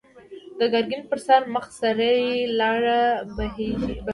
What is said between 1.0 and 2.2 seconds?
پر سره مخ سرې